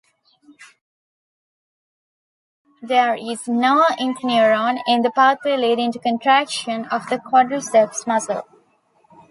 [2.81, 8.47] There is no interneuron in the pathway leading to contraction of the quadriceps muscle.